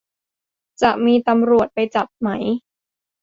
[0.81, 2.29] จะมีตำรวจไปจับไหม